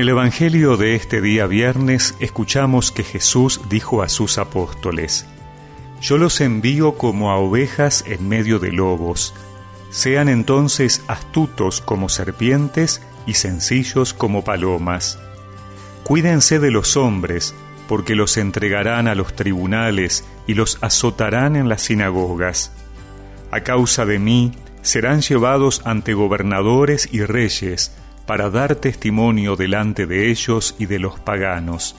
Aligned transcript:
el 0.00 0.08
Evangelio 0.08 0.78
de 0.78 0.94
este 0.94 1.20
día 1.20 1.46
viernes 1.46 2.14
escuchamos 2.20 2.90
que 2.90 3.04
Jesús 3.04 3.60
dijo 3.68 4.02
a 4.02 4.08
sus 4.08 4.38
apóstoles, 4.38 5.26
Yo 6.00 6.16
los 6.16 6.40
envío 6.40 6.94
como 6.94 7.30
a 7.30 7.36
ovejas 7.36 8.02
en 8.06 8.26
medio 8.26 8.58
de 8.58 8.72
lobos. 8.72 9.34
Sean 9.90 10.30
entonces 10.30 11.02
astutos 11.06 11.82
como 11.82 12.08
serpientes 12.08 13.02
y 13.26 13.34
sencillos 13.34 14.14
como 14.14 14.42
palomas. 14.42 15.18
Cuídense 16.02 16.60
de 16.60 16.70
los 16.70 16.96
hombres, 16.96 17.54
porque 17.86 18.14
los 18.14 18.38
entregarán 18.38 19.06
a 19.06 19.14
los 19.14 19.36
tribunales 19.36 20.24
y 20.46 20.54
los 20.54 20.78
azotarán 20.80 21.56
en 21.56 21.68
las 21.68 21.82
sinagogas. 21.82 22.72
A 23.50 23.60
causa 23.60 24.06
de 24.06 24.18
mí 24.18 24.52
serán 24.80 25.20
llevados 25.20 25.82
ante 25.84 26.14
gobernadores 26.14 27.06
y 27.12 27.22
reyes, 27.22 27.92
para 28.30 28.48
dar 28.48 28.76
testimonio 28.76 29.56
delante 29.56 30.06
de 30.06 30.30
ellos 30.30 30.76
y 30.78 30.86
de 30.86 31.00
los 31.00 31.18
paganos. 31.18 31.96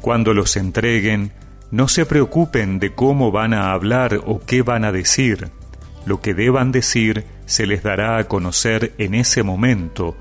Cuando 0.00 0.32
los 0.32 0.56
entreguen, 0.56 1.32
no 1.72 1.88
se 1.88 2.06
preocupen 2.06 2.78
de 2.78 2.94
cómo 2.94 3.32
van 3.32 3.52
a 3.52 3.72
hablar 3.72 4.20
o 4.26 4.38
qué 4.46 4.62
van 4.62 4.84
a 4.84 4.92
decir. 4.92 5.48
Lo 6.06 6.20
que 6.20 6.34
deban 6.34 6.70
decir 6.70 7.24
se 7.46 7.66
les 7.66 7.82
dará 7.82 8.16
a 8.16 8.28
conocer 8.28 8.92
en 8.98 9.16
ese 9.16 9.42
momento, 9.42 10.16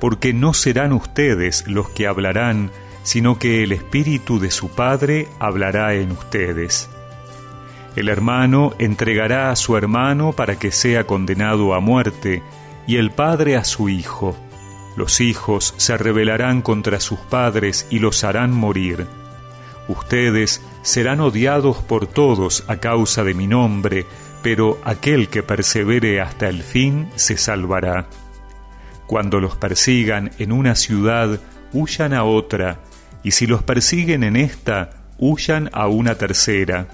porque 0.00 0.32
no 0.32 0.54
serán 0.54 0.94
ustedes 0.94 1.68
los 1.68 1.90
que 1.90 2.06
hablarán, 2.06 2.70
sino 3.02 3.38
que 3.38 3.64
el 3.64 3.72
Espíritu 3.72 4.40
de 4.40 4.50
su 4.50 4.70
Padre 4.70 5.28
hablará 5.40 5.92
en 5.92 6.10
ustedes. 6.12 6.88
El 7.96 8.08
hermano 8.08 8.72
entregará 8.78 9.50
a 9.50 9.56
su 9.56 9.76
hermano 9.76 10.32
para 10.32 10.58
que 10.58 10.72
sea 10.72 11.04
condenado 11.04 11.74
a 11.74 11.80
muerte, 11.80 12.42
y 12.86 12.96
el 12.96 13.10
padre 13.10 13.56
a 13.56 13.64
su 13.64 13.88
hijo. 13.88 14.36
Los 14.96 15.20
hijos 15.20 15.74
se 15.76 15.96
rebelarán 15.96 16.62
contra 16.62 17.00
sus 17.00 17.18
padres 17.18 17.86
y 17.90 17.98
los 17.98 18.24
harán 18.24 18.52
morir. 18.52 19.06
Ustedes 19.88 20.62
serán 20.82 21.20
odiados 21.20 21.78
por 21.78 22.06
todos 22.06 22.64
a 22.68 22.76
causa 22.76 23.24
de 23.24 23.34
mi 23.34 23.46
nombre, 23.46 24.06
pero 24.42 24.78
aquel 24.84 25.28
que 25.28 25.42
persevere 25.42 26.20
hasta 26.20 26.48
el 26.48 26.62
fin 26.62 27.08
se 27.16 27.36
salvará. 27.36 28.06
Cuando 29.06 29.40
los 29.40 29.56
persigan 29.56 30.30
en 30.38 30.52
una 30.52 30.74
ciudad, 30.74 31.40
huyan 31.72 32.14
a 32.14 32.24
otra, 32.24 32.80
y 33.22 33.32
si 33.32 33.46
los 33.46 33.62
persiguen 33.62 34.22
en 34.22 34.36
esta, 34.36 34.90
huyan 35.18 35.70
a 35.72 35.88
una 35.88 36.14
tercera. 36.14 36.86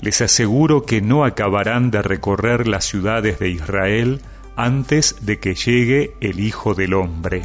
Les 0.00 0.20
aseguro 0.20 0.84
que 0.84 1.00
no 1.00 1.24
acabarán 1.24 1.90
de 1.90 2.02
recorrer 2.02 2.68
las 2.68 2.84
ciudades 2.84 3.38
de 3.38 3.48
Israel 3.48 4.20
antes 4.56 5.26
de 5.26 5.38
que 5.38 5.54
llegue 5.54 6.16
el 6.20 6.40
Hijo 6.40 6.74
del 6.74 6.94
Hombre. 6.94 7.42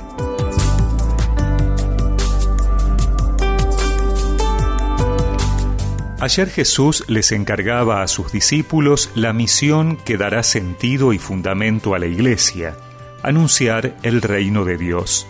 Ayer 6.21 6.49
Jesús 6.49 7.03
les 7.07 7.31
encargaba 7.31 8.03
a 8.03 8.07
sus 8.07 8.31
discípulos 8.31 9.09
la 9.15 9.33
misión 9.33 9.97
que 9.97 10.17
dará 10.17 10.43
sentido 10.43 11.13
y 11.13 11.17
fundamento 11.17 11.95
a 11.95 11.99
la 11.99 12.05
Iglesia, 12.05 12.77
anunciar 13.23 13.97
el 14.03 14.21
reino 14.21 14.63
de 14.63 14.77
Dios. 14.77 15.27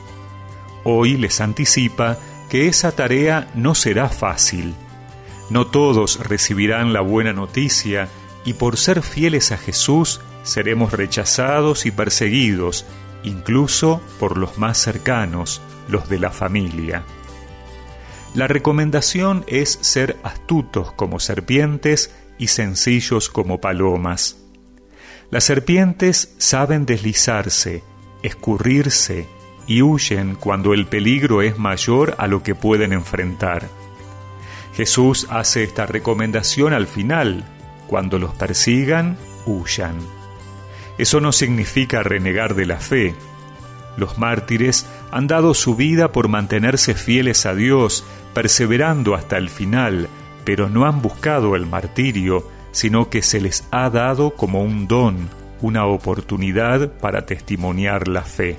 Hoy 0.84 1.16
les 1.16 1.42
anticipa 1.42 2.18
que 2.50 2.68
esa 2.68 2.92
tarea 2.92 3.50
no 3.56 3.74
será 3.74 4.10
fácil. 4.10 4.76
No 5.50 5.66
todos 5.68 6.20
recibirán 6.20 6.92
la 6.92 7.02
buena 7.02 7.32
noticia 7.34 8.10
y 8.44 8.54
por 8.54 8.78
ser 8.78 9.02
fieles 9.02 9.52
a 9.54 9.58
Jesús 9.58 10.20
seremos 10.44 10.94
rechazados 10.94 11.86
y 11.86 11.92
perseguidos, 11.92 12.86
incluso 13.24 14.02
por 14.20 14.38
los 14.38 14.58
más 14.58 14.78
cercanos, 14.78 15.62
los 15.88 16.10
de 16.10 16.20
la 16.20 16.32
familia. 16.32 17.04
La 18.34 18.48
recomendación 18.48 19.44
es 19.48 19.78
ser 19.82 20.18
astutos 20.24 20.94
como 20.94 21.20
serpientes 21.20 22.16
y 22.38 22.48
sencillos 22.48 23.30
como 23.30 23.60
palomas. 23.60 24.38
Las 25.30 25.44
serpientes 25.44 26.34
saben 26.38 26.86
deslizarse, 26.86 27.84
escurrirse 28.24 29.28
y 29.68 29.82
huyen 29.82 30.36
cuando 30.36 30.74
el 30.74 30.88
peligro 30.88 31.42
es 31.42 31.58
mayor 31.58 32.16
a 32.18 32.28
lo 32.28 32.42
que 32.42 32.56
pueden 32.56 32.94
enfrentar. 32.94 33.68
Jesús 34.76 35.28
hace 35.30 35.64
esta 35.64 35.86
recomendación 35.86 36.74
al 36.74 36.88
final, 36.88 37.44
cuando 37.88 38.18
los 38.18 38.34
persigan, 38.34 39.18
huyan. 39.46 40.21
Eso 41.02 41.20
no 41.20 41.32
significa 41.32 42.04
renegar 42.04 42.54
de 42.54 42.68
la 42.68 42.78
fe. 42.78 43.16
Los 43.98 44.20
mártires 44.20 44.86
han 45.10 45.26
dado 45.26 45.56
su 45.56 45.76
vida 45.76 46.12
por 46.12 46.28
mantenerse 46.28 46.94
fieles 46.94 47.48
a 47.48 47.56
Dios, 47.56 48.06
perseverando 48.36 49.16
hasta 49.16 49.38
el 49.38 49.50
final, 49.50 50.10
pero 50.46 50.70
no 50.70 50.86
han 50.86 51.02
buscado 51.02 51.56
el 51.56 51.66
martirio, 51.66 52.48
sino 52.72 53.10
que 53.10 53.24
se 53.24 53.42
les 53.42 53.68
ha 53.72 53.90
dado 53.90 54.36
como 54.36 54.62
un 54.62 54.88
don, 54.88 55.28
una 55.62 55.88
oportunidad 55.88 56.92
para 57.00 57.26
testimoniar 57.26 58.08
la 58.08 58.22
fe. 58.22 58.58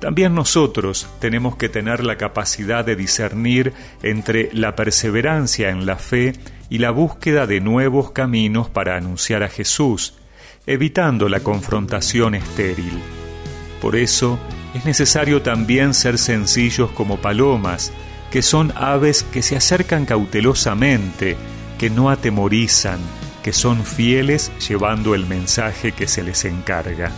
También 0.00 0.34
nosotros 0.34 1.08
tenemos 1.20 1.54
que 1.54 1.68
tener 1.68 2.02
la 2.02 2.16
capacidad 2.16 2.84
de 2.84 2.96
discernir 2.96 3.74
entre 4.02 4.50
la 4.52 4.74
perseverancia 4.74 5.70
en 5.70 5.86
la 5.86 5.98
fe 5.98 6.32
y 6.68 6.78
la 6.78 6.90
búsqueda 6.90 7.46
de 7.46 7.60
nuevos 7.60 8.10
caminos 8.10 8.68
para 8.68 8.96
anunciar 8.96 9.44
a 9.44 9.48
Jesús, 9.48 10.16
evitando 10.66 11.28
la 11.28 11.40
confrontación 11.40 12.34
estéril. 12.34 13.00
Por 13.80 13.96
eso 13.96 14.38
es 14.74 14.84
necesario 14.84 15.42
también 15.42 15.92
ser 15.92 16.18
sencillos 16.18 16.90
como 16.92 17.18
palomas, 17.18 17.92
que 18.30 18.42
son 18.42 18.72
aves 18.76 19.24
que 19.24 19.42
se 19.42 19.56
acercan 19.56 20.06
cautelosamente, 20.06 21.36
que 21.78 21.90
no 21.90 22.10
atemorizan, 22.10 23.00
que 23.42 23.52
son 23.52 23.84
fieles 23.84 24.52
llevando 24.66 25.14
el 25.14 25.26
mensaje 25.26 25.92
que 25.92 26.06
se 26.06 26.22
les 26.22 26.44
encarga. 26.44 27.10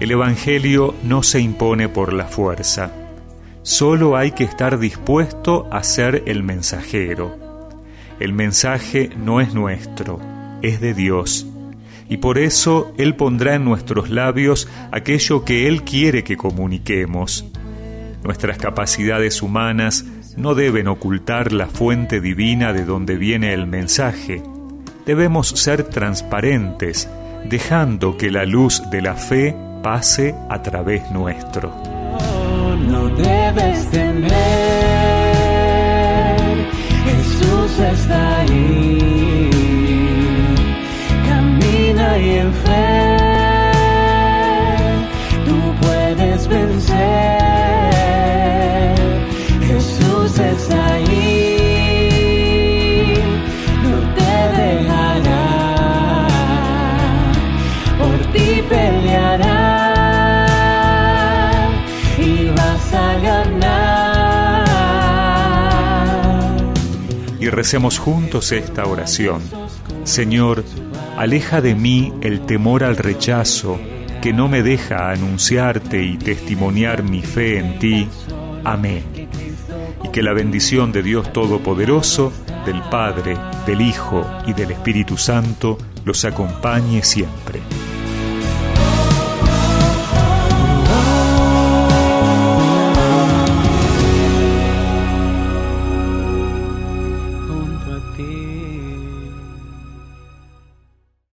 El 0.00 0.10
Evangelio 0.10 0.94
no 1.04 1.22
se 1.22 1.40
impone 1.40 1.88
por 1.88 2.12
la 2.12 2.26
fuerza, 2.26 2.90
solo 3.62 4.16
hay 4.16 4.32
que 4.32 4.44
estar 4.44 4.78
dispuesto 4.78 5.68
a 5.70 5.82
ser 5.84 6.24
el 6.26 6.42
mensajero. 6.42 7.38
El 8.18 8.32
mensaje 8.32 9.10
no 9.16 9.40
es 9.40 9.54
nuestro, 9.54 10.20
es 10.62 10.80
de 10.80 10.94
Dios 10.94 11.46
y 12.08 12.18
por 12.18 12.38
eso 12.38 12.92
Él 12.98 13.14
pondrá 13.16 13.54
en 13.54 13.64
nuestros 13.64 14.10
labios 14.10 14.68
aquello 14.92 15.44
que 15.44 15.68
Él 15.68 15.82
quiere 15.82 16.24
que 16.24 16.36
comuniquemos. 16.36 17.44
Nuestras 18.22 18.58
capacidades 18.58 19.42
humanas 19.42 20.04
no 20.36 20.54
deben 20.54 20.88
ocultar 20.88 21.52
la 21.52 21.66
fuente 21.66 22.20
divina 22.20 22.72
de 22.72 22.84
donde 22.84 23.16
viene 23.16 23.52
el 23.52 23.66
mensaje. 23.66 24.42
Debemos 25.06 25.48
ser 25.48 25.84
transparentes, 25.84 27.08
dejando 27.44 28.16
que 28.16 28.30
la 28.30 28.44
luz 28.44 28.82
de 28.90 29.02
la 29.02 29.14
fe 29.14 29.54
pase 29.82 30.34
a 30.48 30.62
través 30.62 31.10
nuestro. 31.10 31.74
No 32.88 33.08
debes 33.08 33.90
temer, 33.90 34.30
Jesús 37.04 37.78
está 37.78 38.40
ahí 38.40 38.53
fe 42.64 43.14
tú 45.44 45.56
puedes 45.80 46.40
vencer. 46.48 46.94
Jesús 49.66 50.38
está 50.38 50.94
ahí, 50.94 51.14
no 53.82 53.96
te 54.16 54.34
dejará, 54.62 55.46
por 57.98 58.18
ti 58.32 58.48
peleará 58.68 59.74
y 62.18 62.48
vas 62.50 62.94
a 62.94 63.14
ganar. 63.28 63.84
Y 67.40 67.48
recemos 67.50 67.98
juntos 67.98 68.52
esta 68.52 68.86
oración. 68.86 69.42
Señor, 70.04 70.64
Aleja 71.16 71.60
de 71.60 71.76
mí 71.76 72.12
el 72.22 72.40
temor 72.44 72.82
al 72.82 72.96
rechazo 72.96 73.78
que 74.20 74.32
no 74.32 74.48
me 74.48 74.62
deja 74.62 75.10
anunciarte 75.10 76.02
y 76.02 76.16
testimoniar 76.16 77.04
mi 77.04 77.22
fe 77.22 77.58
en 77.58 77.78
ti. 77.78 78.08
Amén. 78.64 79.04
Y 80.02 80.08
que 80.08 80.22
la 80.22 80.32
bendición 80.32 80.90
de 80.90 81.02
Dios 81.02 81.32
Todopoderoso, 81.32 82.32
del 82.66 82.80
Padre, 82.90 83.36
del 83.64 83.80
Hijo 83.80 84.26
y 84.46 84.54
del 84.54 84.72
Espíritu 84.72 85.16
Santo 85.16 85.78
los 86.04 86.24
acompañe 86.24 87.02
siempre. 87.02 87.60